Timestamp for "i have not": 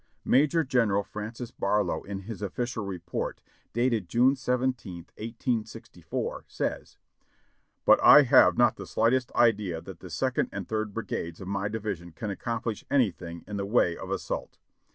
8.03-8.77